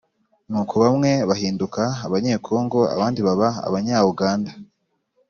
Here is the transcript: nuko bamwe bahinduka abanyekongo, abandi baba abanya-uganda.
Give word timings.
nuko 0.49 0.73
bamwe 0.83 1.11
bahinduka 1.29 1.81
abanyekongo, 2.07 2.79
abandi 2.95 3.19
baba 3.27 3.49
abanya-uganda. 3.67 4.51